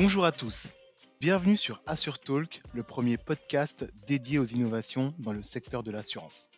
[0.00, 0.68] Bonjour à tous.
[1.20, 6.50] Bienvenue sur Assure Talk, le premier podcast dédié aux innovations dans le secteur de l'assurance.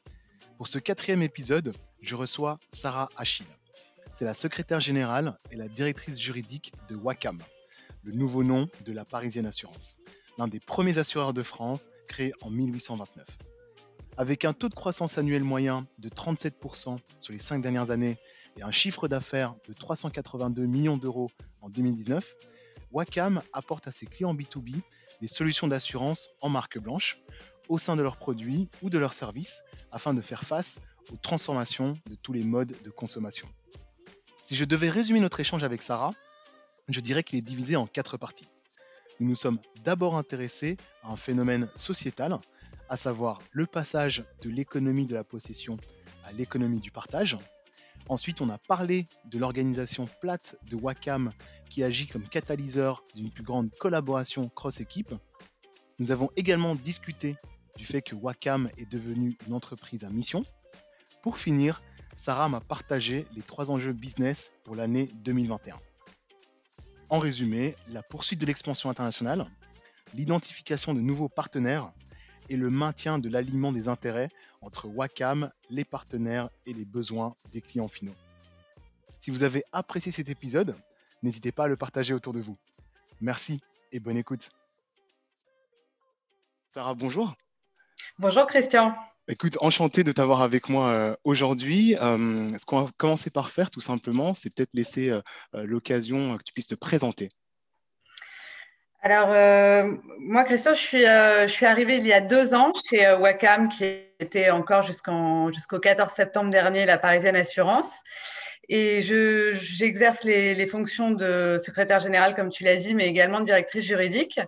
[0.58, 1.72] Pour ce quatrième épisode,
[2.02, 3.46] je reçois Sarah Achille.
[4.12, 7.38] C'est la secrétaire générale et la directrice juridique de Wacam,
[8.02, 10.00] le nouveau nom de la Parisienne Assurance,
[10.36, 13.38] l'un des premiers assureurs de France créé en 1829.
[14.18, 18.18] Avec un taux de croissance annuel moyen de 37% sur les cinq dernières années
[18.58, 21.30] et un chiffre d'affaires de 382 millions d'euros
[21.62, 22.36] en 2019,
[22.92, 24.80] Wacam apporte à ses clients B2B
[25.20, 27.18] des solutions d'assurance en marque blanche
[27.68, 30.80] au sein de leurs produits ou de leurs services afin de faire face
[31.12, 33.48] aux transformations de tous les modes de consommation.
[34.42, 36.12] Si je devais résumer notre échange avec Sarah,
[36.88, 38.48] je dirais qu'il est divisé en quatre parties.
[39.20, 42.36] Nous nous sommes d'abord intéressés à un phénomène sociétal,
[42.88, 45.76] à savoir le passage de l'économie de la possession
[46.24, 47.38] à l'économie du partage.
[48.10, 51.30] Ensuite, on a parlé de l'organisation plate de Wacam
[51.68, 55.14] qui agit comme catalyseur d'une plus grande collaboration cross-équipe.
[56.00, 57.36] Nous avons également discuté
[57.76, 60.44] du fait que Wacam est devenu une entreprise à mission.
[61.22, 61.82] Pour finir,
[62.16, 65.78] Sarah m'a partagé les trois enjeux business pour l'année 2021.
[67.10, 69.46] En résumé, la poursuite de l'expansion internationale,
[70.14, 71.92] l'identification de nouveaux partenaires
[72.50, 74.28] et le maintien de l'alignement des intérêts
[74.60, 78.14] entre Wacam, les partenaires et les besoins des clients finaux.
[79.18, 80.76] Si vous avez apprécié cet épisode,
[81.22, 82.58] n'hésitez pas à le partager autour de vous.
[83.20, 83.60] Merci
[83.92, 84.50] et bonne écoute.
[86.70, 87.34] Sarah, bonjour.
[88.18, 88.94] Bonjour Christian.
[89.28, 91.94] Écoute, enchanté de t'avoir avec moi euh, aujourd'hui.
[91.96, 95.20] Euh, ce qu'on va commencer par faire, tout simplement, c'est peut-être laisser euh,
[95.52, 97.28] l'occasion que tu puisses te présenter.
[99.02, 99.28] Alors,
[100.18, 103.84] moi, Christian, je suis, je suis arrivée il y a deux ans chez Wacam, qui
[104.18, 107.90] était encore jusqu'au 14 septembre dernier la Parisienne Assurance.
[108.68, 113.46] Et j'exerce les, les, fonctions de secrétaire générale, comme tu l'as dit, mais également de
[113.46, 114.38] directrice juridique.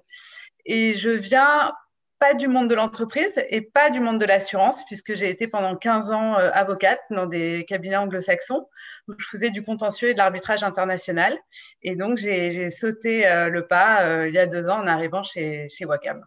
[0.64, 1.72] Et je viens
[2.22, 5.74] pas du monde de l'entreprise et pas du monde de l'assurance, puisque j'ai été pendant
[5.74, 8.68] 15 ans euh, avocate dans des cabinets anglo-saxons
[9.08, 11.36] où je faisais du contentieux et de l'arbitrage international.
[11.82, 15.24] Et donc, j'ai sauté euh, le pas euh, il y a deux ans en arrivant
[15.24, 16.24] chez, chez Wacam.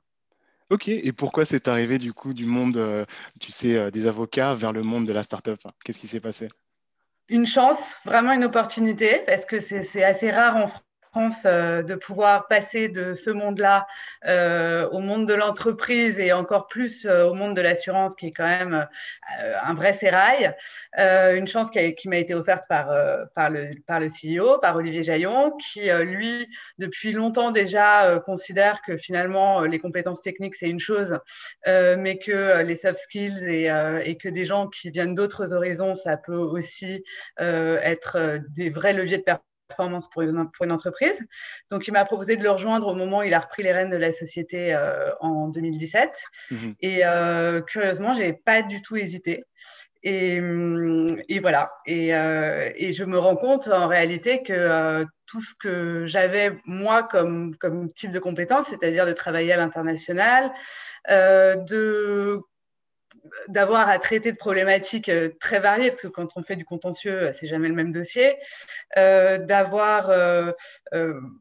[0.70, 3.06] Ok, et pourquoi c'est arrivé du coup du monde,
[3.40, 5.62] tu sais, des avocats vers le monde de la startup?
[5.86, 6.50] Qu'est-ce qui s'est passé?
[7.30, 10.68] Une chance, vraiment une opportunité, parce que c'est assez rare en
[11.46, 13.88] euh, de pouvoir passer de ce monde-là
[14.28, 18.32] euh, au monde de l'entreprise et encore plus euh, au monde de l'assurance, qui est
[18.32, 18.88] quand même
[19.64, 20.54] un vrai sérail.
[20.98, 22.90] une chance qui, m'a été offerte par,
[23.34, 28.98] par, le, par le CEO, par Olivier Jaillon, qui, lui, depuis longtemps déjà, considère que
[28.98, 31.20] finalement, les compétences techniques, c'est une chose,
[31.66, 33.72] mais que les soft skills et,
[34.06, 37.04] et que des gens qui viennent d'autres horizons, ça peut aussi
[37.40, 41.20] être des vrais leviers de performance performance pour une, pour une entreprise.
[41.70, 43.90] Donc, il m'a proposé de le rejoindre au moment où il a repris les rênes
[43.90, 46.10] de la société euh, en 2017.
[46.52, 46.76] Mhm.
[46.82, 49.44] Et euh, curieusement, je n'ai pas du tout hésité.
[50.04, 50.40] Et,
[51.30, 51.72] et voilà.
[51.88, 57.02] Et, euh, et, je me rends compte en réalité que tout ce que j'avais moi
[57.02, 60.52] comme, comme type de compétence, c'est-à-dire de travailler à l'international,
[61.10, 62.40] de
[63.48, 67.24] d'avoir à traiter de problématiques euh, très variées, parce que quand on fait du contentieux,
[67.24, 68.38] euh, c'est jamais le même dossier,
[68.98, 70.12] euh, d'avoir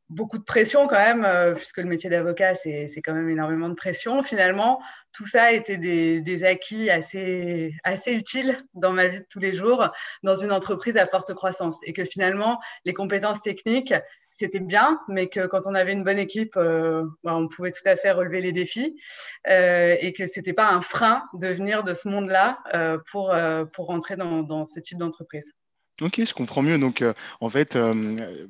[0.08, 4.22] beaucoup de pression quand même, puisque le métier d'avocat, c'est quand même énormément de pression.
[4.22, 4.80] Finalement,
[5.12, 9.54] tout ça était des, des, acquis assez, assez utiles dans ma vie de tous les
[9.54, 9.90] jours,
[10.22, 11.78] dans une entreprise à forte croissance.
[11.84, 13.94] Et que finalement, les compétences techniques,
[14.34, 17.86] c'était bien, mais que quand on avait une bonne équipe, euh, bah, on pouvait tout
[17.86, 19.00] à fait relever les défis
[19.48, 23.34] euh, et que ce n'était pas un frein de venir de ce monde-là euh, pour,
[23.72, 25.52] pour rentrer dans, dans ce type d'entreprise.
[26.00, 26.76] Ok, je comprends mieux.
[26.76, 27.04] Donc,
[27.40, 27.78] en fait,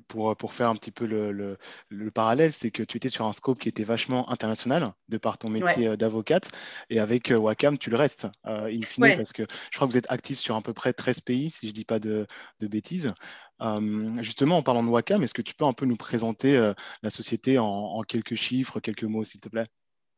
[0.08, 1.58] pour, pour faire un petit peu le,
[1.90, 5.36] le, parallèle, c'est que tu étais sur un scope qui était vachement international de par
[5.36, 6.50] ton métier d'avocate.
[6.88, 10.10] Et avec Wacam, tu le restes, in fine, parce que je crois que vous êtes
[10.10, 12.26] actif sur à peu près 13 pays, si je ne dis pas de,
[12.60, 13.12] de bêtises
[14.20, 16.72] justement, en parlant de Wacam, est-ce que tu peux un peu nous présenter
[17.02, 19.66] la société en, quelques chiffres, quelques mots, s'il te plaît?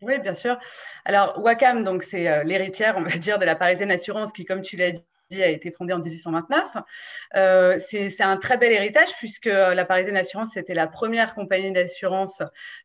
[0.02, 0.58] Oui, bien sûr.
[1.04, 4.76] Alors, Wacam, donc, c'est l'héritière, on va dire, de la Parisienne Assurance, qui, comme tu
[4.76, 5.02] l'as dit,
[5.34, 6.76] a été fondée en 1829.
[7.36, 12.40] Euh, c'est un très bel héritage puisque la Parisienne Assurance, c'était la première compagnie d'assurance.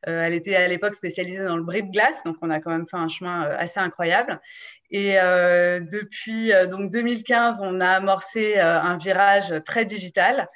[0.07, 2.71] Euh, elle était à l'époque spécialisée dans le bris de glace, donc on a quand
[2.71, 4.41] même fait un chemin assez incroyable.
[4.89, 10.47] Et euh, depuis donc 2015, on a amorcé un virage très digital.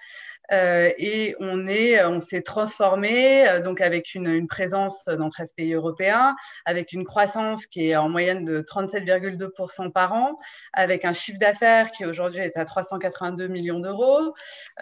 [0.52, 5.74] Euh, et on est, on s'est transformé euh, donc avec une, présence dans 13 pays
[5.74, 10.40] européens, avec une croissance qui est en moyenne de 37,2% par an,
[10.74, 14.34] avec un chiffre d'affaires qui aujourd'hui est à 382 millions d'euros,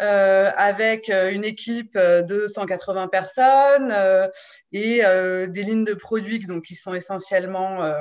[0.01, 4.27] euh, avec une équipe de 180 personnes euh,
[4.71, 5.01] et
[5.47, 7.93] des lignes de produits donc, qui sont essentiellement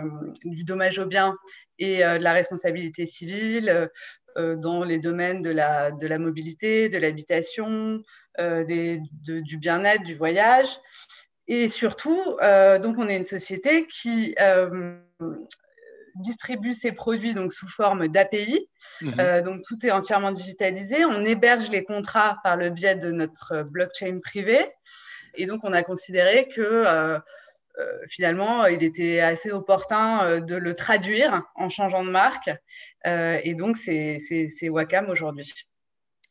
[0.45, 1.37] du dommage au bien
[1.79, 3.87] et de la responsabilité civile, euh,
[4.37, 8.03] dans les domaines de la, de la mobilité, de l'habitation,
[8.41, 10.69] euh, du bien-être, du voyage.
[11.49, 14.35] Et surtout, euh, donc on est une société qui
[16.15, 18.69] distribue ses produits donc sous forme d'API.
[19.01, 19.43] Mhm.
[19.43, 21.05] donc tout est entièrement digitalisé.
[21.05, 24.67] On héberge les contrats par le biais de notre blockchain privé.
[25.35, 27.19] Et donc on a considéré que euh,
[28.09, 32.51] finalement, il était assez opportun euh, de le traduire en changeant de marque.
[33.07, 35.53] Euh, et donc, c'est Wacom aujourd'hui.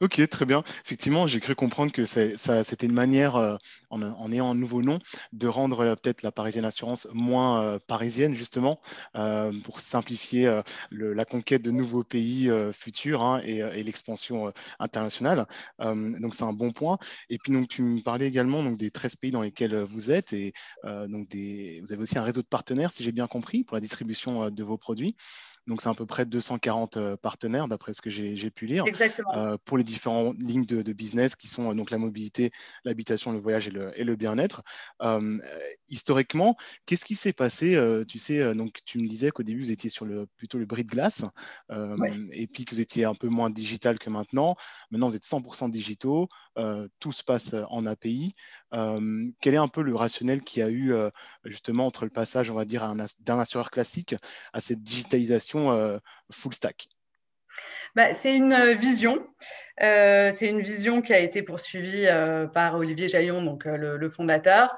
[0.02, 0.64] Ok, très bien.
[0.84, 3.56] Effectivement, j'ai cru comprendre que c'était une manière, euh,
[3.92, 4.98] en, ayant un nouveau nom,
[5.32, 8.82] de rendre euh, peut-être la Parisienne Assurance moins euh, parisienne, justement,
[9.64, 10.62] pour simplifier
[10.92, 15.46] la conquête de nouveaux pays futurs hein, et, l'expansion internationale.
[15.80, 16.98] donc, c'est un bon point.
[17.30, 20.54] Et puis, donc, tu me parlais également des 13 pays dans lesquels vous êtes et
[20.84, 24.50] donc vous avez aussi un réseau de partenaires, si j'ai bien compris, pour la distribution
[24.50, 25.16] de vos produits.
[25.68, 28.86] Donc, c'est à peu près 240 euh, partenaires, d'après ce que j'ai pu lire,
[29.36, 32.52] euh, pour les différentes lignes de, business qui sont euh, donc la mobilité,
[32.84, 34.62] l'habitation, le voyage et le, bien-être.
[35.88, 36.56] historiquement,
[36.86, 40.06] qu'est-ce qui s'est passé Tu sais, donc tu me disais qu'au début, vous étiez sur
[40.06, 41.24] le, plutôt le bris de glace,
[42.34, 44.56] et puis que vous étiez un peu moins digital que maintenant.
[44.92, 46.28] Maintenant, vous êtes 100% digitaux,
[47.00, 48.36] tout se passe en API.
[48.72, 50.94] quel est un peu le rationnel qu'il y a eu
[51.46, 54.16] justement entre le passage, on va dire, d'un assureur classique
[54.54, 55.98] à cette digitalisation euh,
[56.32, 56.88] full stack?
[57.96, 59.26] Bah, c'est une euh, vision.
[59.82, 62.08] Euh, c'est une vision qui a été poursuivie
[62.54, 64.78] par Olivier Jaillon, donc le, fondateur.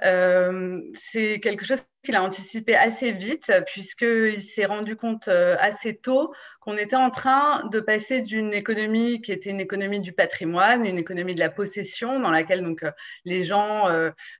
[0.00, 6.76] c'est quelque chose qu'il a anticipé assez vite, puisqu'il s'est rendu compte assez tôt qu'on
[6.76, 11.34] était en train de passer d'une économie qui était une économie du patrimoine, une économie
[11.34, 12.84] de la possession, dans laquelle donc
[13.24, 13.86] les gens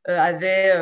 [0.06, 0.72] avaient,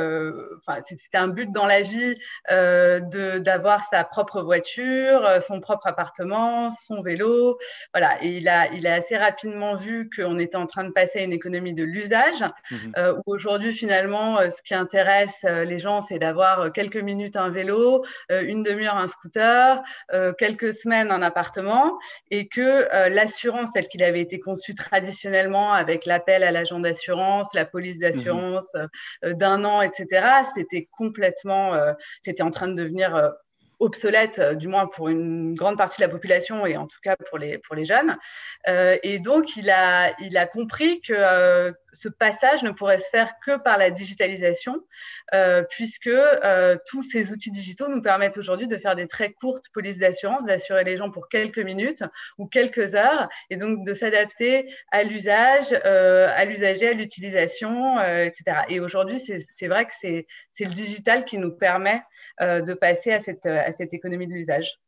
[0.59, 2.17] enfin c'était un but dans la vie
[2.49, 7.59] d'avoir sa propre voiture, son propre appartement, son vélo,
[7.93, 8.23] voilà.
[8.23, 11.23] Et il a, il a assez rapidement vu qu'on était en train de passer à
[11.23, 12.77] une économie de l'usage, mmh
[13.27, 18.63] où aujourd'hui finalement, ce qui intéresse les gens, c'est d'avoir quelques minutes un vélo, une
[18.63, 19.83] demi-heure un scooter,
[20.39, 21.99] quelques semaines un appartement
[22.31, 27.55] et que euh, l'assurance telle qu'il avait été conçu traditionnellement avec l'appel à l'agent d'assurance,
[27.55, 28.75] la police mmh d'assurance
[29.25, 33.33] euh, d'un an, etc., c'était complètement, euh, c'était en train de devenir
[33.81, 37.17] obsolète, euh, du moins pour une grande partie de la population et en tout cas
[37.29, 38.17] pour les, pour les jeunes.
[38.69, 43.09] Euh, et donc, il a, il a compris que euh, ce passage ne pourrait se
[43.09, 44.85] faire que par la digitalisation,
[45.71, 46.11] puisque
[46.87, 50.85] tous ces outils digitaux nous permettent aujourd'hui de faire des très courtes polices d'assurance, d'assurer
[50.85, 52.05] les gens pour quelques minutes
[52.39, 58.59] ou quelques heures, et donc de s'adapter à l'usage, à l'usager, à l'utilisation, etc.
[58.69, 60.27] Et aujourd'hui, c'est vrai que c'est
[60.61, 62.03] le digital qui nous permet
[62.41, 64.79] de passer à cette cette économie de l'usage.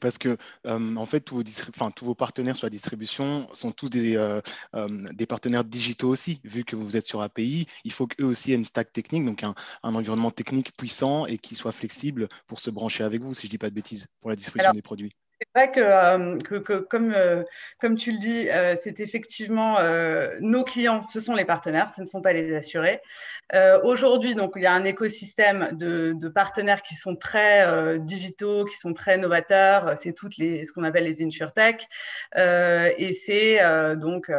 [0.00, 0.36] Parce que
[0.66, 4.16] euh, en fait, tous vos, enfin, tous vos, partenaires sur la distribution sont tous des,
[4.16, 4.40] euh,
[4.74, 7.66] euh, des, partenaires digitaux aussi, vu que vous êtes sur API.
[7.84, 9.54] Il faut qu'eux aussi aient une stack technique, donc un,
[9.84, 13.46] un, environnement technique puissant et qui soit flexible pour se brancher avec vous, si je
[13.46, 15.14] ne dis pas de bêtises, pour la distribution des produits.
[15.40, 17.44] C'est vrai que, euh, que, comme, euh,
[17.80, 19.78] comme tu le dis, euh, c'est effectivement
[20.40, 23.00] nos clients, ce sont les partenaires, ce ne sont pas les assurés.
[23.82, 28.76] Aujourd'hui, donc, il y a un écosystème de, de partenaires qui sont très digitaux, qui
[28.76, 29.96] sont très novateurs.
[29.96, 31.88] C'est toutes les, ce qu'on appelle les insurtech.
[32.36, 33.58] et c'est
[33.96, 34.30] donc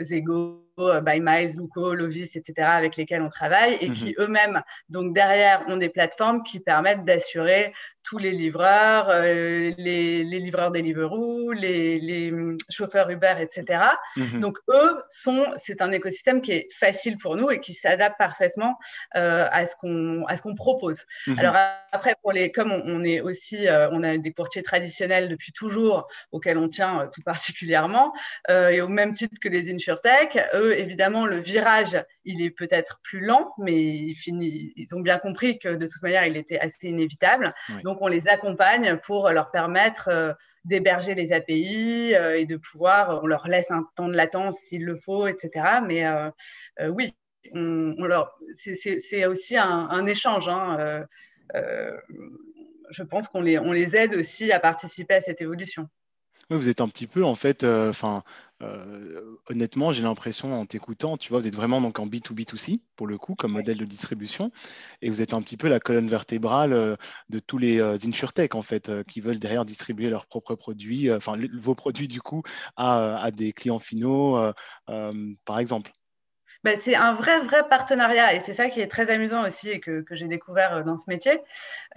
[0.00, 4.24] Zego, By Miles, Luco, Lovis, etc., avec lesquels on travaille et qui mhm.
[4.24, 7.72] eux-mêmes, donc derrière, ont des plateformes qui permettent d'assurer
[8.04, 13.82] tous les livreurs, euh, les, livreurs Deliveroo, les, les hum, chauffeurs Uber, etc.
[14.16, 14.40] Mhm.
[14.40, 18.78] Donc, eux, sont, c'est un écosystème qui est facile pour nous et qui s'adapte parfaitement
[19.16, 21.04] euh, à ce qu'on, à ce qu'on propose.
[21.26, 21.38] Mhm.
[21.38, 21.56] Alors,
[21.92, 26.06] après, pour les, comme on, est aussi, euh, on a des courtiers traditionnels depuis toujours
[26.30, 28.12] auxquels on tient tout particulièrement,
[28.48, 33.20] et au même titre que les InsurTech, eux, évidemment, le virage, il est peut-être plus
[33.20, 37.54] lent, mais ils, ils ont bien compris que de toute manière, il était assez inévitable.
[37.82, 40.32] Donc, donc, on les accompagne pour leur permettre euh,
[40.64, 44.84] d'héberger les API euh, et de pouvoir, on leur laisse un temps de latence s'il
[44.84, 45.64] le faut, etc.
[45.86, 46.30] Mais euh,
[46.88, 47.14] oui,
[47.52, 47.94] on,
[48.56, 50.48] c'est aussi un, échange.
[50.48, 51.06] Hein,
[51.52, 55.88] je pense qu'on les, on les aide aussi à participer à cette évolution.
[56.50, 58.24] vous êtes un petit peu, en fait, enfin,
[59.48, 63.18] honnêtement, j'ai l'impression en t'écoutant, tu vois, vous êtes vraiment donc en B2B2C pour le
[63.18, 64.50] coup, comme modèle de distribution,
[65.02, 66.96] et vous êtes un petit peu la colonne vertébrale
[67.28, 71.74] de tous les insurtech en fait, qui veulent derrière distribuer leurs propres produits, enfin vos
[71.74, 72.42] produits du coup,
[72.76, 74.38] à, à des clients finaux,
[74.86, 75.90] par exemple.
[76.64, 78.34] Ben, c'est un vrai, vrai partenariat.
[78.34, 80.96] Et c'est ça qui est très amusant aussi et que, que j'ai découvert euh, dans
[80.96, 81.38] ce métier.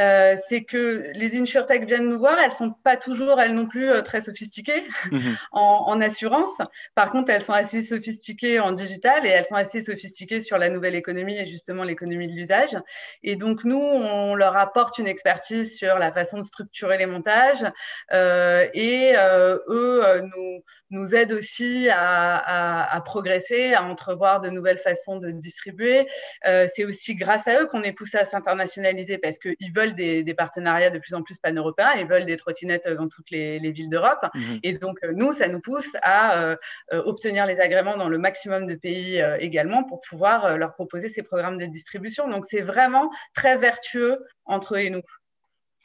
[0.02, 2.38] Euh, c'est que les insurtech viennent nous voir.
[2.38, 5.38] Elles ne sont pas toujours, elles non plus, euh, très sophistiquées mhm.
[5.54, 6.58] en, en, assurance.
[6.96, 10.70] Par contre, elles sont assez sophistiquées en digital et elles sont assez sophistiquées sur la
[10.70, 12.78] nouvelle économie et justement l'économie de l'usage.
[13.24, 17.66] Et donc, nous, on leur apporte une expertise sur la façon de structurer les montages.
[18.12, 24.50] Euh, et euh, eux nous, nous aident aussi à, à, à progresser, à entrevoir de
[24.58, 26.08] nouvelles façons de distribuer.
[26.48, 30.34] Euh, c'est aussi grâce à eux qu'on est poussé à s'internationaliser parce qu'ils veulent des,
[30.38, 34.26] partenariats de plus en plus pan-européens, ils veulent des trottinettes dans toutes les, villes d'Europe.
[34.34, 34.60] Mhm.
[34.64, 36.56] Et donc, euh, nous, ça nous pousse à euh,
[36.92, 41.58] obtenir les agréments dans le maximum de pays également pour pouvoir leur proposer ces programmes
[41.58, 42.30] de distribution.
[42.30, 45.02] Donc, c'est vraiment très vertueux entre eux et nous.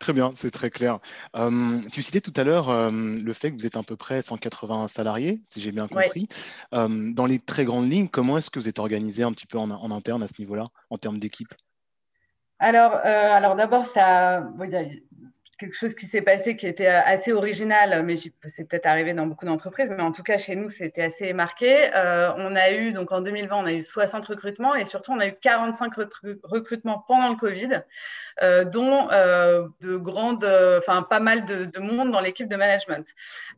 [0.02, 0.99] Très bien, c'est très clair.
[1.92, 5.38] tu citais tout à l'heure le fait que vous êtes à peu près 180 salariés,
[5.49, 6.26] si j'ai bien compris.
[6.73, 9.92] dans les très grandes lignes, comment est-ce que vous êtes organisé un petit peu en,
[9.92, 11.54] interne à ce niveau-là, en termes d'équipe?
[12.59, 14.40] Alors, euh, alors d'abord, ça,
[15.59, 19.26] quelque chose qui s'est passé qui était euh, assez original, mais c'est peut-être arrivé dans
[19.26, 21.90] beaucoup d'entreprises, mais en tout cas chez nous, c'était assez marqué.
[21.94, 25.21] Euh, on a eu, donc en 2020, on a eu 60 recrutements et surtout, on
[25.21, 25.92] a eu 45
[26.42, 27.82] recrutements pendant le Covid,
[28.42, 29.09] euh, dont
[29.80, 30.44] de grandes,
[30.78, 33.06] enfin pas mal de, monde dans l'équipe de management,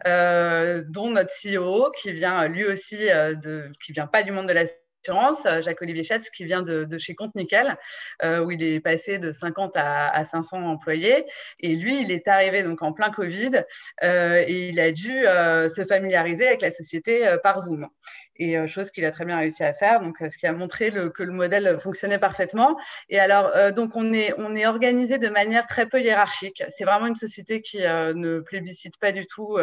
[0.04, 4.64] dont notre CEO qui vient lui aussi, de, qui vient pas du monde de la
[5.10, 7.76] euh, Jacques-Olivier Schatz, qui vient de, chez Compte Nickel,
[8.22, 11.24] euh, où il est passé de 50 à, 500 employés.
[11.60, 13.64] Et lui, il est arrivé donc en plein Covid
[14.02, 17.88] euh, et il a dû se familiariser avec la société par Zoom
[18.36, 20.52] et euh, chose qu'il a très bien réussi à faire, donc euh, ce qui a
[20.52, 22.76] montré que le modèle fonctionnait parfaitement.
[23.08, 26.62] Et alors, euh, donc on est, on est organisé de manière très peu hiérarchique.
[26.68, 29.58] C'est vraiment une société qui ne plébiscite pas du tout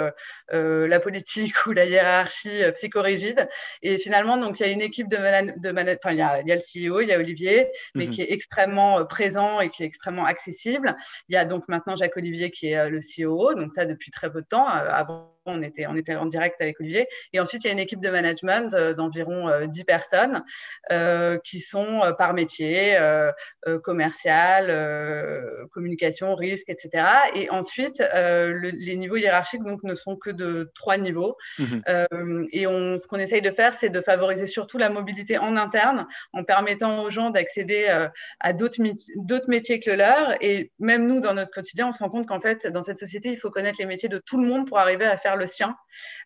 [0.49, 3.47] la politique ou la hiérarchie psychorigide.
[3.81, 6.47] Et finalement, donc il y a une équipe de de enfin il y, a, il
[6.47, 8.11] y, a, le CEO, il y a Olivier, mais mhm.
[8.11, 10.95] qui est extrêmement présent et qui est extrêmement accessible.
[11.29, 14.31] Il y a donc maintenant Jacques Olivier qui est le CEO, donc ça depuis très
[14.31, 14.67] peu de temps.
[14.67, 17.07] avant on était, on était en direct avec Olivier.
[17.33, 20.43] Et ensuite, il y a une équipe de management euh, d'environ 10 euh, personnes
[20.91, 22.97] euh, qui sont par métier,
[23.83, 27.05] commercial, communication, risque, etc.
[27.35, 31.35] Et ensuite, les niveaux hiérarchiques donc, ne sont que de trois niveaux.
[31.59, 31.81] Mmh
[32.53, 36.07] et on, ce qu'on essaye de faire, c'est de favoriser surtout la mobilité en interne
[36.33, 37.87] en permettant aux gens d'accéder
[38.39, 38.81] à d'autres
[39.47, 40.35] métiers que le leur.
[40.41, 43.29] Et même nous, dans notre quotidien, on se rend compte qu'en fait, dans cette société,
[43.29, 45.75] il faut connaître les métiers de tout le monde pour arriver à faire le sien.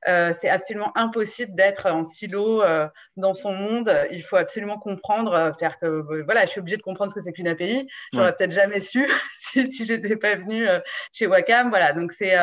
[0.07, 3.93] Euh, c'est absolument impossible d'être en silo euh, dans son monde.
[4.11, 5.33] Il faut absolument comprendre.
[5.33, 7.87] Euh, c'est-à-dire que voilà, je suis obligée de comprendre ce que c'est qu'une API.
[8.13, 10.67] J'aurais peut-être jamais su si, si j'étais pas venue
[11.11, 11.69] chez Wacom.
[11.69, 12.35] Voilà, donc c'est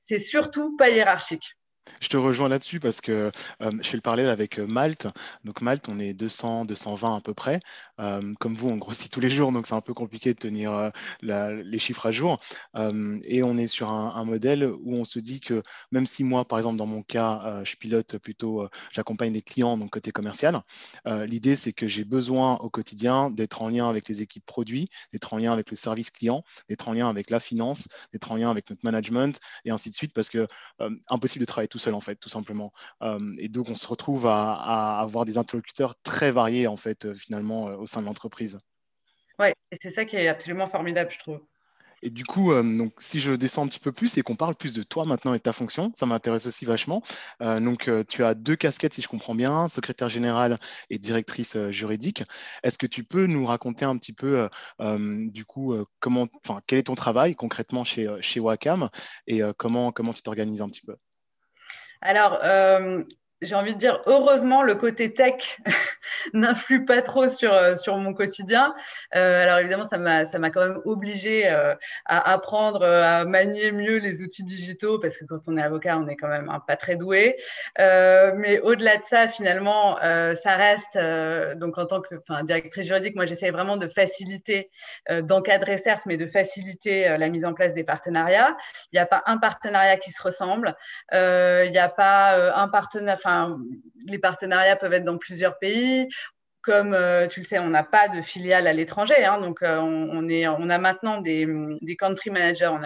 [0.00, 1.56] c'est surtout pas hiérarchique.
[2.00, 5.08] Je te rejoins là-dessus parce que je fais le parallèle avec Malte.
[5.44, 7.60] Donc Malte, on est 200, 220 à peu près.
[7.96, 11.78] comme vous, on grossit tous les jours, donc c'est un peu compliqué de tenir les
[11.78, 12.38] chiffres à jour.
[12.76, 16.58] et on est sur un, modèle où on se dit que même si moi, par
[16.58, 20.62] exemple, dans mon cas, je pilote plutôt, j'accompagne les clients, donc côté commercial,
[21.06, 25.34] l'idée c'est que j'ai besoin au quotidien d'être en lien avec les équipes produits, d'être
[25.34, 28.50] en lien avec le service client, d'être en lien avec la finance, d'être en lien
[28.50, 30.46] avec notre management et ainsi de suite parce que
[31.08, 32.72] impossible de travailler tout seul en fait, tout simplement.
[33.38, 37.68] et donc on se retrouve à, avoir des interlocuteurs très variés en fait, euh, finalement,
[37.68, 38.58] euh, au sein de l'entreprise.
[39.38, 41.40] Oui, et c'est ça qui est absolument formidable, je trouve.
[42.04, 44.56] Et du coup, euh, donc, si je descends un petit peu plus et qu'on parle
[44.56, 47.00] plus de toi maintenant et de ta fonction, ça m'intéresse aussi vachement.
[47.40, 50.58] donc, tu as deux casquettes, si je comprends bien, secrétaire générale
[50.90, 52.24] et directrice juridique.
[52.64, 54.48] Est-ce que tu peux nous raconter un petit peu,
[54.80, 58.88] du coup, comment, enfin, quel est ton travail concrètement chez, chez Wacom
[59.28, 60.96] et comment, comment tu t'organises un petit peu?
[62.02, 63.04] Alors, euh,
[63.42, 65.58] j'ai envie de dire, heureusement, le côté tech
[66.32, 68.74] n'influe pas trop sur, euh, sur mon quotidien.
[69.16, 71.74] Euh, alors évidemment, ça m'a, quand même obligé euh,
[72.06, 76.06] à apprendre à manier mieux les outils digitaux parce que quand on est avocat, on
[76.08, 77.36] est quand même pas très doué.
[77.78, 80.98] Mais au-delà de ça, finalement, ça reste,
[81.58, 84.70] donc en tant que directrice juridique, moi j'essaie vraiment de faciliter,
[85.22, 88.56] d'encadrer certes, mais de faciliter la mise en place des partenariats.
[88.92, 90.74] Il n'y a pas un partenariat qui se ressemble.
[91.12, 92.68] Il n'y a pas un
[94.06, 96.08] les partenariats peuvent être dans plusieurs pays.
[96.62, 99.24] Comme euh, tu le sais, on n'a pas de filiale à l'étranger.
[99.24, 101.46] Hein, donc, euh, on a maintenant des,
[101.98, 102.82] country managers, on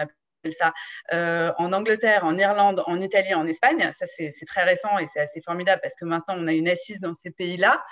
[0.51, 0.73] ça,
[1.13, 3.91] euh, en Angleterre, en Irlande, en Italie, en Espagne.
[3.97, 6.99] Ça, c'est très récent et c'est assez formidable parce que maintenant, on a une assise
[6.99, 7.83] dans ces pays-là,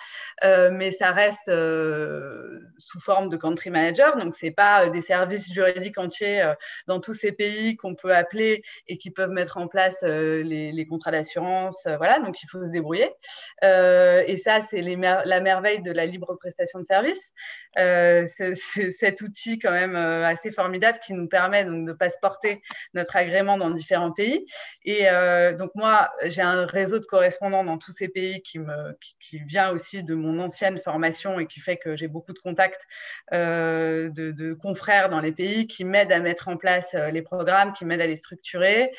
[0.44, 4.18] euh, mais ça reste euh, sous forme de country manager.
[4.18, 6.54] Donc, ce n'est pas des services juridiques entiers
[6.88, 11.12] dans tous ces pays qu'on peut appeler et qui peuvent mettre en place les, contrats
[11.12, 11.88] d'assurance.
[11.98, 13.10] voilà, donc il faut se débrouiller.
[13.64, 17.34] et ça, c'est la merveille de la libre prestation de services.
[17.76, 22.18] c'est cet outil quand même assez formidable qui nous permet donc, de ne pas se
[22.22, 22.45] porter
[22.94, 24.46] notre agrément dans différents pays.
[24.84, 28.98] Et euh, donc moi, j'ai un réseau de correspondants dans tous ces pays qui, me,
[29.20, 32.82] qui, vient aussi de mon ancienne formation et qui fait que j'ai beaucoup de contacts
[33.34, 37.74] euh, de, confrères dans les pays qui m'aident à mettre en place euh, les programmes,
[37.74, 38.92] qui m'aident à les structurer.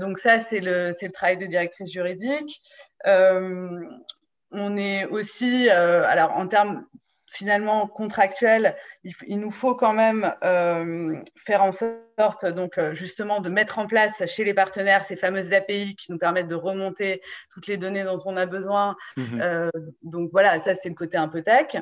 [0.00, 2.62] donc ça, c'est le, le travail de directrice juridique.
[3.04, 6.84] on est aussi, alors en termes
[7.32, 13.48] finalement contractuel, il, nous faut quand même euh, faire en sorte donc euh, justement de
[13.48, 17.66] mettre en place chez les partenaires ces fameuses API qui nous permettent de remonter toutes
[17.66, 18.96] les données dont on a besoin.
[19.16, 19.40] Mhm.
[19.40, 19.70] Euh,
[20.02, 21.76] donc voilà, ça c'est le côté un peu tech.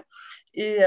[0.54, 0.78] Et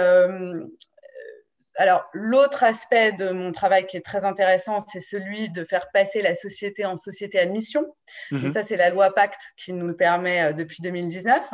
[1.76, 6.22] alors, l'autre aspect de mon travail qui est très intéressant, c'est celui de faire passer
[6.22, 7.86] la société en société à mission.
[8.32, 8.52] Mhm.
[8.52, 11.50] ça, c'est la loi Pacte qui nous le permet euh, depuis 2019.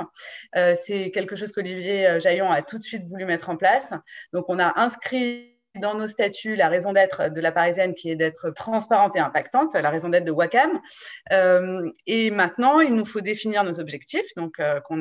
[0.56, 3.94] Euh, c'est quelque chose qu'Olivier euh, Jaillon a tout de suite voulu mettre en place.
[4.34, 8.16] Donc, on a inscrit dans nos statuts la raison d'être de la Parisienne qui est
[8.16, 10.80] d'être transparente et impactante, la raison d'être de Wacam.
[11.32, 14.98] Euh, et maintenant, il nous faut définir nos objectifs, donc euh, qu'on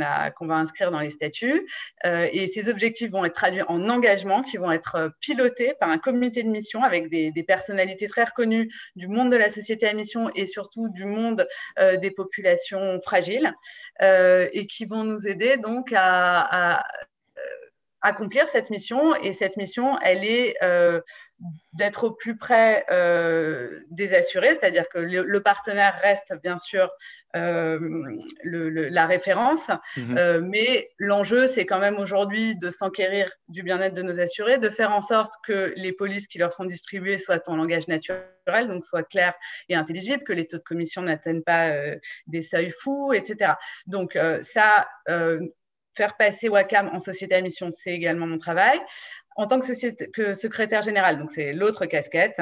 [0.47, 1.67] va inscrire dans les statuts.
[2.07, 5.99] Euh, et ces objectifs vont être traduits en engagements qui vont être pilotés par un
[5.99, 10.29] comité de mission avec des, personnalités très reconnues du monde de la société à mission
[10.35, 11.47] et surtout du monde
[11.79, 13.55] des populations fragiles
[14.01, 16.83] et qui vont nous aider donc à
[18.03, 19.15] accomplir cette mission.
[19.17, 21.01] Et cette mission, elle est euh,
[21.73, 26.91] d'être au plus près euh, des assurés, c'est-à-dire que le, partenaire reste bien sûr
[27.37, 27.79] euh,
[28.43, 30.41] la référence, mhm.
[30.49, 34.91] mais l'enjeu, c'est quand même aujourd'hui de s'enquérir du bien-être de nos assurés, de faire
[34.91, 39.05] en sorte que les polices qui leur sont distribuées soient en langage naturel, donc soient
[39.05, 39.35] clairs
[39.69, 41.71] et intelligibles, que les taux de commission n'atteignent pas
[42.27, 43.53] des seuils fous, etc.
[43.87, 44.89] Donc ça,
[45.99, 48.79] faire passer Wacam en société à mission, c'est également mon travail.
[49.37, 52.41] En tant que, secrétaire général, donc c'est l'autre casquette,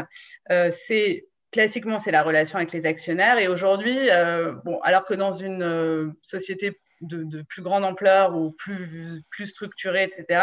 [0.50, 3.38] euh, c'est classiquement c'est la relation avec les actionnaires.
[3.38, 8.50] Et aujourd'hui, euh, bon, alors que dans une euh, société de, plus grande ampleur ou
[8.52, 10.40] plus, plus structurée, etc.,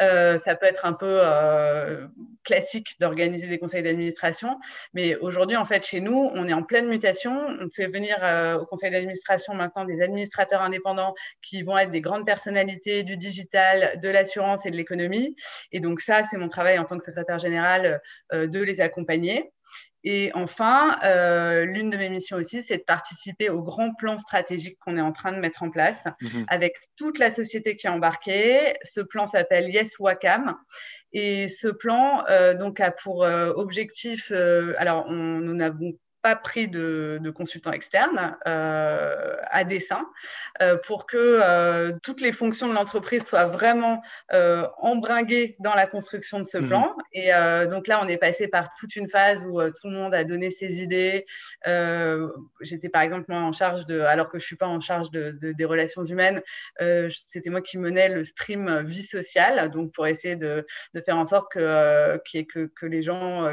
[0.00, 2.06] euh, ça peut être un peu euh,
[2.44, 4.58] classique d'organiser des conseils d'administration.
[4.94, 7.46] Mais aujourd'hui, en fait, chez nous, on est en pleine mutation.
[7.60, 12.00] On fait venir euh, au conseil d'administration maintenant des administrateurs indépendants qui vont être des
[12.00, 15.36] grandes personnalités du digital, de l'assurance et de l'économie.
[15.72, 18.00] Et donc ça, c'est mon travail en tant que secrétaire général
[18.32, 19.52] de les accompagner.
[20.02, 24.78] Et enfin, euh, l'une de mes missions aussi, c'est de participer au grand plan stratégique
[24.80, 26.46] qu'on est en train de mettre en place mhm.
[26.48, 28.74] avec toute la société qui est embarquée.
[28.82, 30.56] Ce plan s'appelle Yes Wacam.
[31.12, 34.32] Et ce plan euh, donc a pour euh, objectif,
[34.78, 40.06] alors on, nous n'avons pas pris de, de consultants externes euh, à dessein
[40.60, 44.02] euh, pour que euh, toutes les fonctions de l'entreprise soient vraiment
[44.78, 46.94] embringuées dans la construction de ce mmh plan.
[47.12, 47.30] Et
[47.68, 50.50] donc là, on est passé par toute une phase où tout le monde a donné
[50.50, 51.26] ses idées.
[52.60, 55.30] J'étais par exemple moi en charge de, alors que je suis pas en charge de,
[55.32, 56.42] des relations humaines,
[56.78, 61.24] c'était moi qui menais le stream vie sociale, donc pour essayer de, de faire en
[61.24, 63.52] sorte que, que, que les gens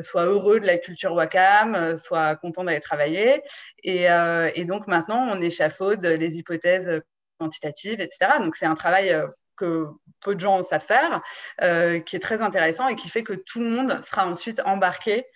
[0.00, 3.42] soient heureux de la culture Wacam, soit content d'aller travailler.
[3.86, 7.02] Euh, et, donc maintenant, on échafaude les hypothèses
[7.38, 8.38] quantitatives, etc.
[8.40, 9.86] Donc c'est un travail euh, que
[10.20, 11.22] peu de gens savent faire,
[11.62, 15.26] euh, qui est très intéressant et qui fait que tout le monde sera ensuite embarqué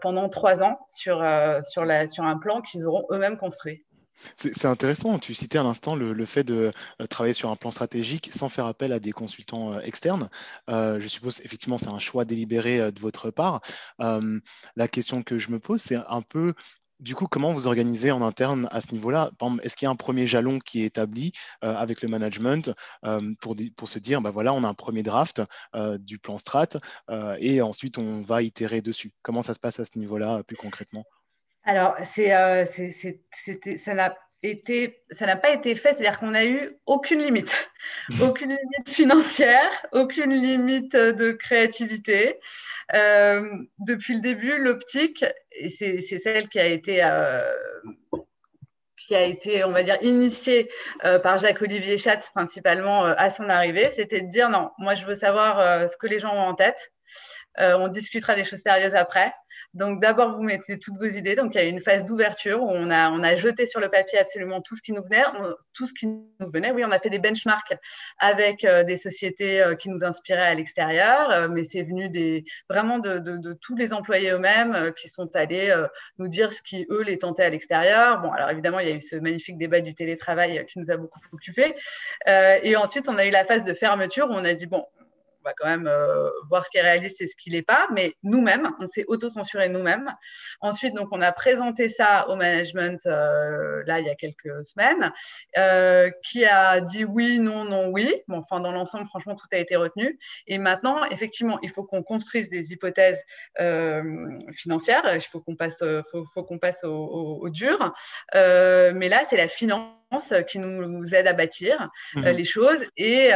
[0.00, 1.22] pendant trois ans sur,
[1.70, 3.84] sur, un plan qu'ils auront eux-mêmes construit.
[4.34, 8.30] C'est intéressant, tu citais à l'instant le, fait de euh, travailler sur un plan stratégique
[8.32, 10.28] sans faire appel à des consultants euh, externes.
[10.70, 13.60] Euh, je suppose effectivement c'est un choix délibéré de votre part.
[13.98, 16.54] la question que je me pose, c'est un peu
[16.98, 19.30] du coup, comment vous organisez en interne à ce niveau-là?
[19.62, 22.72] Est-ce qu'il y a un premier jalon qui est établi avec le management
[23.40, 25.42] pour, pour, se dire, bah voilà, on a un premier draft
[25.98, 26.68] du plan strat
[27.38, 29.12] et ensuite on va itérer dessus?
[29.20, 31.04] Comment ça se passe à ce niveau-là plus concrètement?
[31.66, 36.78] Alors, c'est, euh, ça n'a été, ça n'a pas été fait, c'est-à-dire qu'on n'a eu
[36.86, 37.56] aucune limite,
[38.22, 42.38] aucune limite financière, aucune limite de créativité.
[42.94, 43.44] Euh,
[43.80, 47.52] depuis le début, l'optique, et c'est, celle qui a été euh,
[48.96, 50.68] qui a été, on va dire, initiée
[51.22, 55.88] par Jacques-Olivier Schatz principalement à son arrivée, c'était de dire non, moi je veux savoir
[55.88, 56.92] ce que les gens ont en tête,
[57.56, 59.32] on discutera des choses sérieuses après.
[59.76, 61.36] Donc d'abord, vous mettez toutes vos idées.
[61.36, 63.90] Donc il y a une phase d'ouverture où on a, on a jeté sur le
[63.90, 65.22] papier absolument tout ce qui nous venait.
[65.74, 66.70] tout ce qui nous venait.
[66.72, 67.74] Oui, on a fait des benchmarks
[68.18, 72.44] avec euh, des sociétés euh, qui nous inspiraient à l'extérieur, euh, mais c'est venu des,
[72.70, 75.74] vraiment de, de, tous les employés eux-mêmes qui sont allés
[76.18, 78.20] nous dire ce qui, eux, les tentait à l'extérieur.
[78.20, 80.96] Bon, alors évidemment, il y a eu ce magnifique débat du télétravail qui nous a
[80.96, 81.74] beaucoup occupés.
[82.26, 84.84] et ensuite, on a eu la phase de fermeture où on a dit, bon,
[85.46, 88.14] va quand même euh, voir ce qui est réaliste et ce qui l'est pas, mais
[88.22, 90.12] nous-mêmes, on s'est auto-censuré nous-mêmes.
[90.60, 95.12] Ensuite, donc, on a présenté ça au management euh, là il y a quelques semaines,
[95.56, 98.12] euh, qui a dit oui, non, non, oui.
[98.28, 100.18] Bon, enfin, dans l'ensemble, franchement, tout a été retenu.
[100.46, 103.22] Et maintenant, effectivement, il faut qu'on construise des hypothèses
[104.52, 105.14] financières.
[105.14, 107.94] Il faut qu'on passe, faut, qu'on passe au, dur.
[108.34, 113.30] mais là, c'est la finance qui nous, aide à bâtir mmh les choses et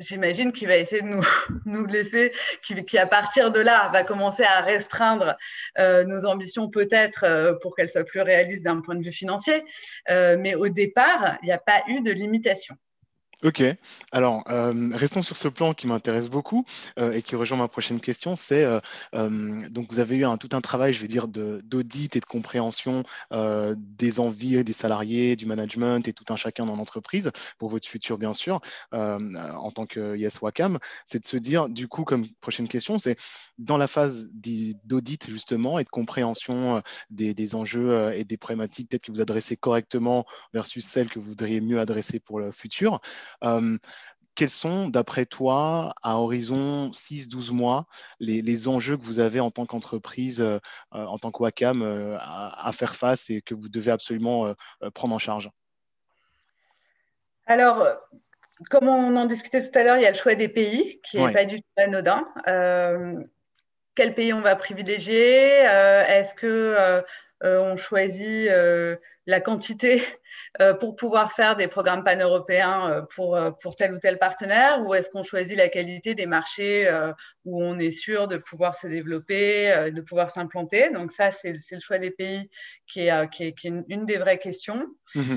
[0.00, 1.26] j'imagine qu'il va essayer de nous,
[1.66, 2.32] nous laisser,
[2.62, 5.36] qui, à partir de là va commencer à restreindre
[5.78, 9.64] euh, nos ambitions peut-être euh, pour qu'elles soient plus réalistes d'un point de vue financier.
[10.08, 12.74] Euh, mais au départ, il n'y a pas eu de limitation.
[13.42, 13.62] Ok,
[14.12, 16.66] alors euh, restons sur ce plan qui m'intéresse beaucoup
[16.98, 18.36] euh, et qui rejoint ma prochaine question.
[18.36, 18.80] C'est euh,
[19.70, 23.02] donc vous avez eu un, tout un travail, je vais dire, d'audit et de compréhension
[23.76, 28.18] des envies des salariés, du management et tout un chacun dans l'entreprise pour votre futur
[28.18, 28.60] bien sûr
[28.92, 30.78] en tant que Yes Wacam.
[31.06, 33.16] C'est de se dire du coup comme prochaine question, c'est
[33.58, 34.28] dans la phase
[34.84, 39.56] d'audit justement et de compréhension des, des enjeux et des problématiques peut-être que vous adressez
[39.56, 43.00] correctement versus celles que vous voudriez mieux adresser pour le futur.
[43.44, 43.78] Euh,
[44.34, 47.86] quels sont, d'après toi, à horizon 6-12 mois,
[48.20, 50.58] les, enjeux que vous avez en tant qu'entreprise, euh,
[50.92, 54.54] en tant que Wacam, euh, à, faire face et que vous devez absolument
[54.94, 55.50] prendre en charge?
[57.46, 57.86] Alors,
[58.70, 61.18] comme on en discutait tout à l'heure, il y a le choix des pays qui
[61.18, 62.26] n'est pas du tout anodin.
[63.94, 65.58] quel pays on va privilégier?
[65.58, 67.02] Est-ce que
[67.42, 68.48] on choisit
[69.26, 70.02] la quantité
[70.60, 74.82] euh, pour pouvoir faire des programmes pan-européens euh, pour, euh, pour tel ou tel partenaire
[74.84, 76.90] ou est-ce qu'on choisit la qualité des marchés
[77.44, 80.90] où on est sûr de pouvoir se développer, de pouvoir s'implanter?
[80.90, 82.50] Donc ça, c'est le choix des pays
[82.86, 84.86] qui est, qui est, une, des vraies questions.
[85.14, 85.36] Mmh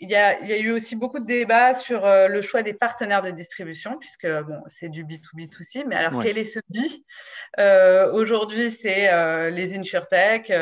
[0.00, 3.22] il, y a, y a, eu aussi beaucoup de débats sur le choix des partenaires
[3.22, 6.78] de distribution, puisque bon, c'est du B2B2C, mais alors quel est ce B?
[8.12, 10.52] Aujourd'hui, c'est les InsurTech,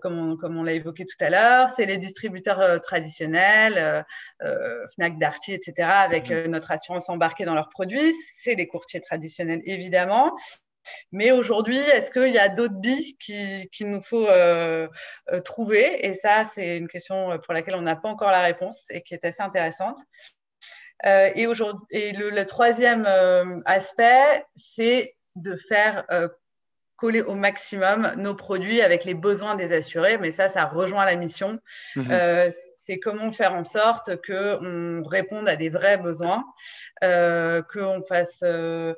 [0.00, 4.02] comme on, comme on l'a évoqué tout à l'heure, c'est les distributeurs euh, traditionnels, euh,
[4.42, 6.46] euh, Fnac, Darty, etc., avec mmh.
[6.46, 8.14] notre assurance embarquée dans leurs produits.
[8.36, 10.36] C'est les courtiers traditionnels, évidemment.
[11.10, 14.28] Mais aujourd'hui, est-ce qu'il y a d'autres billes qu'il nous faut
[15.44, 16.06] trouver?
[16.06, 19.14] Et ça, c'est une question pour laquelle on n'a pas encore la réponse et qui
[19.14, 19.98] est assez intéressante.
[21.04, 21.42] et,
[21.90, 23.04] et le, le, troisième
[23.64, 26.06] aspect, c'est de faire
[26.96, 30.18] coller au maximum nos produits avec les besoins des assurés.
[30.18, 31.60] Mais ça, ça rejoint la mission.
[31.94, 32.06] Mhm.
[32.10, 32.50] Euh,
[32.86, 36.44] c'est comment faire en sorte qu'on réponde à des vrais besoins,
[37.04, 38.40] euh, qu'on fasse.
[38.42, 38.94] Euh,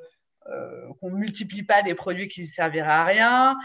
[0.99, 3.55] qu'on multiplie pas des produits qui ne serviraient à rien,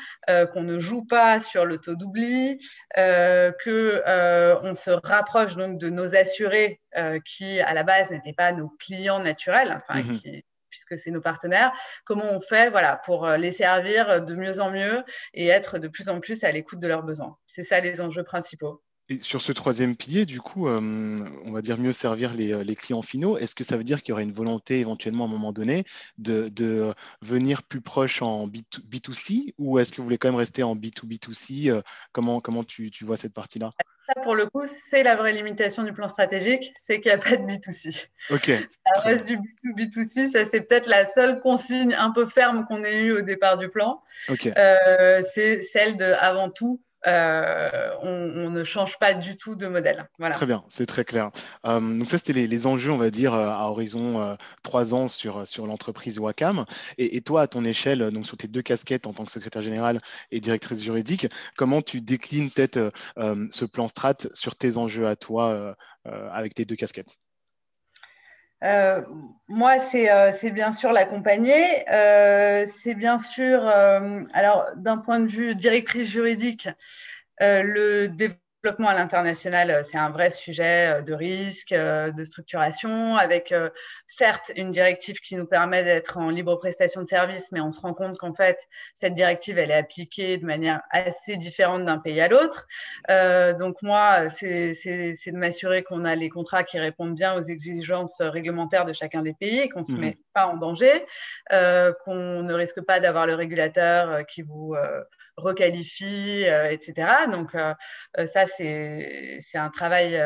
[0.52, 2.58] qu'on ne joue pas sur le taux d'oubli,
[2.94, 6.82] qu'on se rapproche donc de nos assurés
[7.24, 10.20] qui, à la base, n'étaient pas nos clients naturels, enfin, mhm.
[10.20, 10.44] qui,
[10.84, 11.72] puisque c'est nos partenaires.
[12.04, 15.88] Comment on fait voilà, pour euh, les servir de mieux en mieux et être de
[15.88, 18.82] plus en plus à l'écoute de leurs besoins C'est ça les enjeux principaux.
[19.10, 20.80] Et sur ce troisième pilier, du coup, euh,
[21.44, 23.36] on va dire mieux servir les, euh, clients finaux.
[23.36, 25.84] Est-ce que ça veut dire qu'il y aurait une volonté éventuellement à un moment donné
[26.16, 30.62] de, venir plus proche en B2, c ou est-ce que vous voulez quand même rester
[30.62, 33.70] en B2B2C Comment, comment tu, tu vois cette partie-là?
[34.06, 37.18] Ça, pour le coup, c'est la vraie limitation du plan stratégique, c'est qu'il n'y a
[37.18, 38.06] pas de B2C.
[38.30, 38.50] Ok.
[38.68, 43.00] Ça reste du B2B2C, ça c'est peut-être la seule consigne un peu ferme qu'on ait
[43.00, 44.02] eue au départ du plan.
[44.28, 44.50] Ok.
[44.56, 50.08] Euh, c'est celle de, avant tout, euh, on, ne change pas du tout de modèle.
[50.32, 51.30] Très bien, c'est très clair.
[51.66, 55.46] Euh, donc ça, c'était les, enjeux, on va dire, euh, à horizon trois ans sur,
[55.46, 56.64] sur l'entreprise Wacam.
[56.98, 60.00] Et, toi, à ton échelle, donc sur tes deux casquettes en tant que secrétaire général
[60.30, 65.76] et directrice juridique, comment tu déclines peut-être ce plan strat sur tes enjeux à toi
[66.04, 67.18] avec tes deux casquettes?
[68.62, 69.02] Euh,
[69.48, 71.88] moi, euh, c'est bien sûr l'accompagner.
[71.90, 73.66] Euh, c'est bien sûr,
[74.32, 76.68] alors d'un point de vue directrice juridique,
[77.40, 82.24] le développement développement à l'international, euh, c'est un vrai sujet euh, de risque, euh, de
[82.24, 83.54] structuration, avec
[84.06, 87.80] certes une directive qui nous permet d'être en libre prestation de services, mais on se
[87.80, 88.58] rend compte qu'en fait,
[88.94, 92.66] cette directive, elle est appliquée de manière assez différente d'un pays à l'autre.
[93.58, 98.86] donc moi, c'est de m'assurer qu'on a les contrats qui répondent bien aux exigences réglementaires
[98.86, 101.04] de chacun des pays et qu'on ne se mmh met pas en danger,
[101.50, 104.74] qu'on ne risque pas d'avoir le régulateur qui vous
[105.36, 107.26] requalifie, euh, etc.
[107.30, 107.74] Donc euh,
[108.18, 110.20] euh, ça, c'est un travail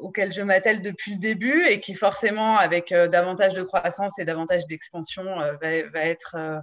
[0.00, 4.66] auquel je m'attelle depuis le début et qui forcément, avec davantage de croissance et davantage
[4.66, 5.24] d'expansion,
[5.60, 6.62] va, être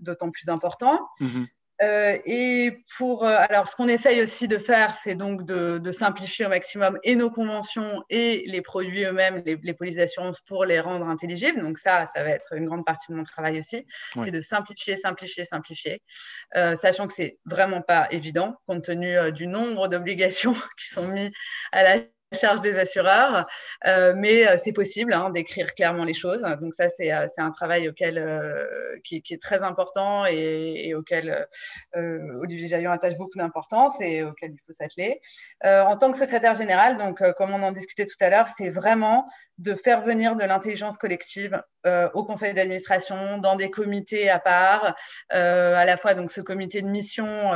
[0.00, 0.98] d'autant plus important.
[1.20, 1.44] Mmh
[1.82, 6.46] euh, et pour, euh, alors, ce qu'on essaye aussi de faire, c'est donc de, simplifier
[6.46, 11.06] au maximum et nos conventions et les produits eux-mêmes, les, polices d'assurance pour les rendre
[11.06, 11.60] intelligibles.
[11.60, 13.84] Donc ça, ça va être une grande partie de mon travail aussi.
[14.14, 16.02] C'est de simplifier, simplifier, simplifier,
[16.56, 21.30] euh, sachant que c'est vraiment pas évident compte tenu du nombre d'obligations qui sont mises
[21.72, 21.98] à la
[22.34, 23.46] charge des assureurs,
[23.86, 26.42] euh, mais euh, c'est possible hein, d'écrire clairement les choses.
[26.60, 28.22] Donc ça, c'est euh, un travail auquel,
[29.04, 31.46] qui, est très important et, auquel
[31.94, 35.20] Olivier Jaillon attache beaucoup d'importance et auquel il faut s'atteler.
[35.64, 39.28] en tant que secrétaire général, donc comme on en discutait tout à l'heure, c'est vraiment
[39.58, 41.62] de faire venir de l'intelligence collective
[42.14, 44.94] au conseil d'administration, dans des comités à part,
[45.30, 47.50] à la fois donc ce comité de mission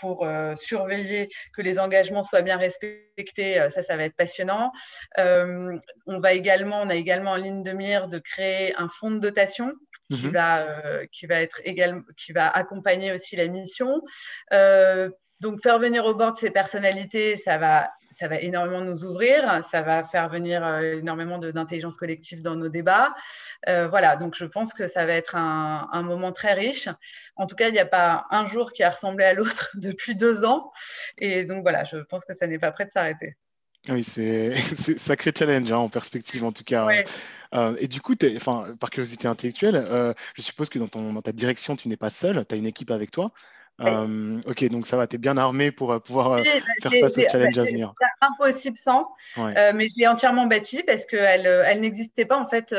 [0.00, 4.70] pour surveiller que les engagements soient bien respectés, ça, ça va être passionnant.
[5.18, 9.10] Euh, on, va également, on a également en ligne de mire de créer un fonds
[9.10, 9.72] de dotation
[10.10, 10.32] qui, mhm.
[10.32, 14.02] va, euh, qui, va, être également, qui va accompagner aussi la mission.
[14.52, 15.08] Euh,
[15.40, 19.64] donc, faire venir au bord de ces personnalités, ça va, ça va énormément nous ouvrir,
[19.64, 23.14] ça va faire venir énormément d'intelligence collective dans nos débats.
[23.66, 26.90] voilà, donc je pense que ça va être un, un moment très riche.
[27.36, 30.14] En tout cas, il n'y a pas un jour qui a ressemblé à l'autre depuis
[30.14, 30.72] deux ans.
[31.16, 33.38] Et donc voilà, je pense que ça n'est pas prêt de s'arrêter.
[33.88, 34.54] Oui, c'est
[34.98, 36.86] sacré challenge hein, en perspective en tout cas.
[37.54, 38.14] Euh, et du coup,
[38.78, 42.10] par curiosité intellectuelle, euh, je suppose que dans, ton, dans ta direction, tu n'es pas
[42.10, 43.32] seul, tu as une équipe avec toi.
[43.80, 46.42] Euh, ok, donc ça va, tu es bien armé pour pouvoir bah,
[46.82, 47.94] faire face au challenge à venir.
[47.98, 52.74] C'est impossible sans, mais je l'ai entièrement bâti parce qu'elle elle, n'existait pas en fait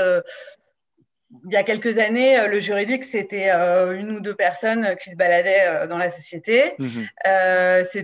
[1.46, 5.12] il y a quelques années, euh, le juridique, c'était euh, une ou deux personnes qui
[5.12, 6.74] se baladaient euh, dans la société.
[6.80, 7.08] Mhm.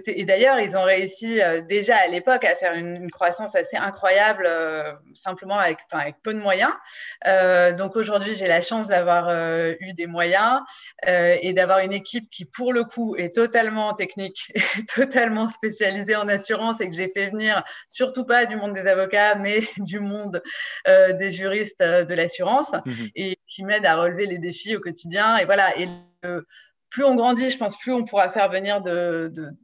[0.07, 4.47] et d'ailleurs, ils ont réussi déjà à l'époque à faire une, croissance assez incroyable,
[5.13, 6.71] simplement avec, avec, peu de moyens.
[7.77, 9.29] donc aujourd'hui, j'ai la chance d'avoir
[9.79, 10.61] eu des moyens
[11.05, 16.27] et d'avoir une équipe qui, pour le coup, est totalement technique, et totalement spécialisée en
[16.27, 20.41] assurance et que j'ai fait venir, surtout pas du monde des avocats, mais du monde
[20.85, 22.73] des juristes de l'assurance.
[22.85, 25.37] Mhm et qui m'aide à relever les défis au quotidien.
[25.37, 25.77] Et voilà.
[25.77, 25.89] Et
[26.89, 28.81] plus on grandit, je pense, plus on pourra faire venir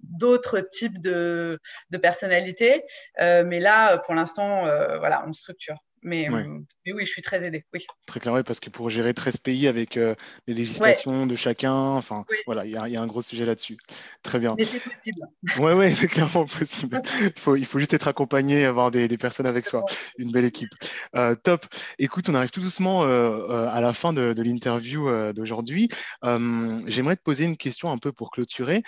[0.03, 2.83] d'autres types de, de personnalités.
[3.21, 5.77] Euh, mais là, pour l'instant, euh, voilà, on structure.
[6.03, 7.65] Mais, euh, mais, oui, je suis très aidée.
[7.73, 7.85] Oui.
[8.05, 10.15] Très clair, oui, parce que pour gérer 13 pays avec euh,
[10.47, 13.77] les législations de chacun, enfin, voilà, il y, y, a un gros sujet là-dessus.
[14.21, 14.55] Très bien.
[14.57, 15.21] Mais c'est possible.
[15.59, 17.01] Oui, oui, c'est clairement possible.
[17.21, 19.85] il, faut, il faut juste être accompagné, avoir des, des personnes avec soi,
[20.17, 20.71] une belle équipe.
[21.15, 21.65] Euh, top.
[21.99, 25.87] Écoute, on arrive tout doucement à la fin de, de l'interview d'aujourd'hui.
[26.23, 28.83] J'aimerais te poser une question un peu pour clôturer.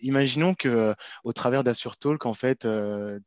[0.00, 2.66] Imaginons que au travers d'Assure Talk, en fait,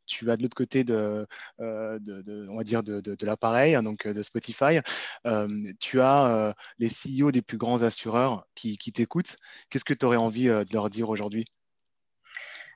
[0.05, 1.25] tu vas de l'autre côté de,
[1.59, 4.79] de, de, on va dire, de, l'appareil, hein, donc euh, de Spotify,
[5.25, 5.47] euh,
[5.79, 9.37] tu as euh, les CEO des plus grands assureurs qui, t'écoutent.
[9.69, 11.45] Qu'est-ce que tu aurais envie de leur dire aujourd'hui?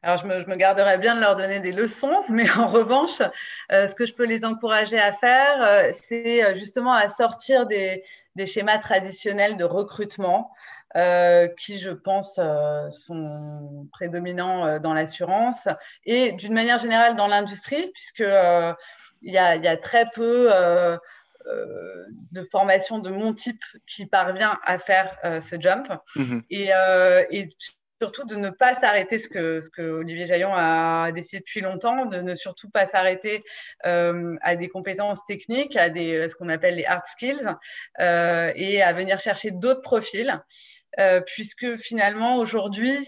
[0.03, 3.21] Alors, je me, je me, garderais bien de leur donner des leçons, mais en revanche,
[3.69, 8.03] ce que je peux les encourager à faire, c'est justement à sortir des,
[8.45, 10.51] schémas traditionnels de recrutement
[11.57, 12.39] qui, je pense,
[12.91, 15.67] sont prédominants dans l'assurance
[16.05, 18.23] et d'une manière générale dans l'industrie, puisque
[19.21, 20.97] il y a, très peu euh,
[21.47, 25.87] euh, de formation de mon type qui parvient à faire euh, ce jump.
[26.15, 26.43] Mhm.
[26.49, 27.49] Et,
[28.01, 32.05] surtout de ne pas s'arrêter, ce que, ce que Olivier Jaillon a décidé depuis longtemps,
[32.05, 33.41] de ne surtout pas s'arrêter
[33.83, 37.47] à des compétences techniques, à des, ce qu'on appelle les hard skills,
[37.97, 40.39] et à venir chercher d'autres profils.
[41.25, 42.99] puisque finalement, aujourd'hui,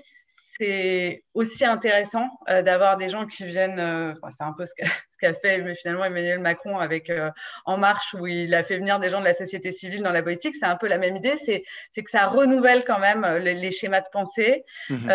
[0.57, 3.79] c'est aussi intéressant euh, d'avoir des gens qui viennent.
[3.79, 4.73] Euh, c'est un peu ce
[5.19, 7.29] qu'a fait mais finalement Emmanuel Macron avec euh,
[7.65, 10.23] En Marche, où il a fait venir des gens de la société civile dans la
[10.23, 10.55] politique.
[10.55, 11.35] C'est un peu la même idée.
[11.37, 11.63] C'est
[12.03, 15.09] que ça renouvelle quand même les, schémas de pensée mmh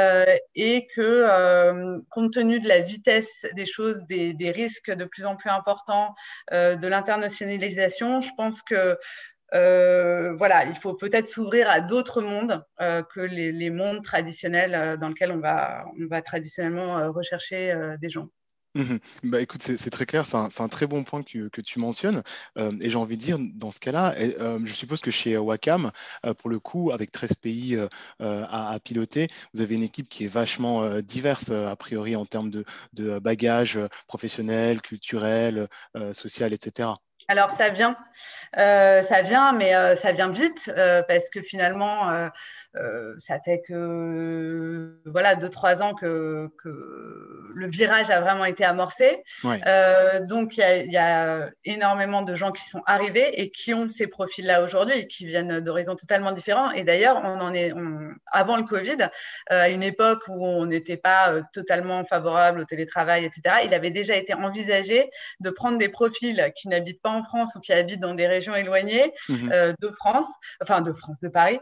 [0.54, 5.36] et que, compte tenu de la vitesse des choses, des, des risques de plus en
[5.36, 6.14] plus importants,
[6.50, 8.98] de l'internationalisation, je pense que
[9.52, 15.38] voilà, il faut peut-être s'ouvrir à d'autres mondes que les, mondes traditionnels dans lesquels on
[15.40, 18.28] va, on va traditionnellement rechercher des gens.
[18.74, 22.22] Mmh bah, écoute, c'est très clair, c'est un, très bon point que, tu mentionnes.
[22.58, 25.90] Euh, et j'ai envie de dire, dans ce cas-là, euh, je suppose que chez Wacom,
[26.24, 27.78] euh, pour le coup, avec 13 pays
[28.20, 32.64] à, piloter, vous avez une équipe qui est vachement diverse, a priori, en termes de,
[32.94, 35.68] de bagages professionnels, culturels,
[36.12, 36.90] social, etc.
[37.28, 37.96] Alors ça vient,
[38.54, 40.70] ça vient, mais ça vient vite
[41.08, 42.30] parce que finalement,
[42.76, 46.50] euh, ça fait que voilà deux trois ans que,
[47.54, 49.22] le virage a vraiment été amorcé.
[49.44, 54.06] Euh, donc il y, a énormément de gens qui sont arrivés et qui ont ces
[54.06, 56.70] profils-là aujourd'hui, qui viennent d'horizons totalement différents.
[56.72, 57.72] Et d'ailleurs, on en est
[58.30, 59.06] avant le Covid, euh,
[59.48, 63.56] à une époque où on n'était pas totalement favorable au télétravail, etc.
[63.64, 65.10] Il avait déjà été envisagé
[65.40, 68.54] de prendre des profils qui n'habitent pas en France ou qui habitent dans des régions
[68.54, 70.26] éloignées mmh de France,
[70.62, 71.60] enfin de France, de Paris,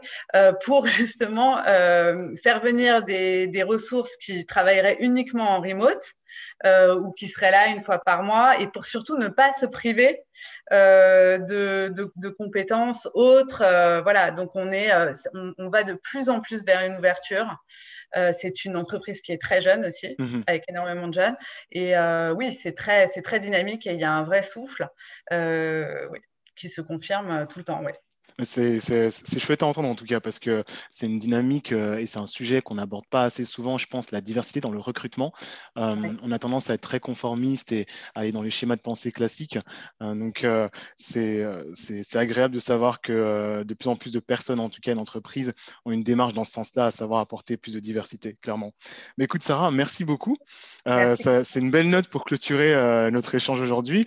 [0.63, 5.80] pour justement euh, faire venir des, ressources qui travailleraient uniquement en remote
[6.65, 9.65] euh, ou qui seraient là une fois par mois et pour surtout ne pas se
[9.65, 10.21] priver
[10.71, 13.63] euh, de, compétences autres.
[14.03, 14.91] voilà, donc on, est,
[15.33, 17.57] on, va de plus en plus vers une ouverture.
[18.13, 21.35] c'est une entreprise qui est très jeune aussi, mmh avec énormément de jeunes.
[21.71, 21.93] Et
[22.35, 24.87] oui, c'est très, très dynamique et il y a un vrai souffle
[26.55, 27.83] qui se confirme tout le temps.
[27.83, 27.95] Ouais.
[28.43, 32.19] C'est chouette à entendre en tout cas parce que c'est une dynamique euh, et c'est
[32.19, 35.33] un sujet qu'on n'aborde pas assez souvent, je pense, la diversité dans le recrutement.
[35.77, 38.81] Euh, on a tendance à être très conformiste et à aller dans les schémas de
[38.81, 39.59] pensée classiques.
[40.01, 40.45] Euh, donc
[40.97, 45.53] c'est agréable de savoir que de plus en plus de personnes, en tout cas d'entreprises,
[45.85, 48.73] ont une démarche dans ce sens-là, à savoir apporter plus de diversité, clairement.
[49.17, 50.37] Mais écoute, Sarah, merci beaucoup.
[50.85, 54.05] c'est une belle note pour clôturer notre échange aujourd'hui.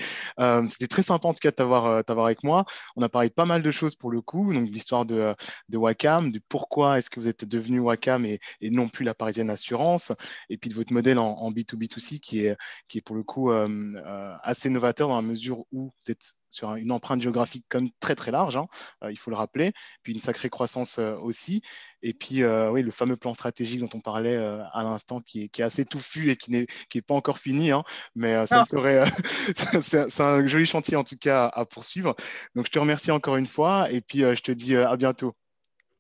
[0.68, 2.64] C'était très sympa en tout cas de t'avoir avec moi.
[2.96, 5.34] On a parlé de pas mal de choses pour le donc l'histoire de,
[5.68, 9.50] de Wacom, du pourquoi est-ce que vous êtes devenu Wacom et, non plus la Parisienne
[9.50, 10.12] Assurance,
[10.48, 12.56] et puis de votre modèle en, B2B2C qui est,
[12.88, 16.34] qui est pour le coup euh, euh, assez novateur dans la mesure où vous êtes
[16.50, 18.66] sur une empreinte géographique comme très très large, hein,
[19.02, 21.62] euh, il faut le rappeler, puis une sacrée croissance aussi,
[22.04, 25.62] et puis oui, le fameux plan stratégique dont on parlait à l'instant qui est, qui
[25.62, 27.82] est, assez touffu et qui n'est pas encore fini, hein,
[28.14, 29.04] mais ça serait,
[29.80, 32.14] c'est un joli chantier en tout cas à, à, poursuivre.
[32.54, 35.34] Donc je te remercie encore une fois et puis je te dis à bientôt.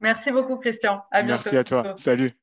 [0.00, 1.02] Merci beaucoup, Christian.
[1.10, 1.42] À bientôt.
[1.44, 1.94] Merci à toi.
[1.96, 2.34] Salut.